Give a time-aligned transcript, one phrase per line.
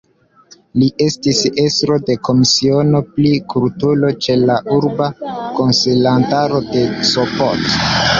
[0.83, 5.11] Li estis estro de Komisiono pri Kulturo ĉe la Urba
[5.59, 7.69] Konsilantaro de Sopot.